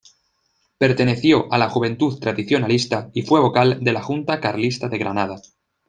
[0.79, 5.39] Perteneció a la Juventud Tradicionalista y fue vocal de la Junta carlista de Granada.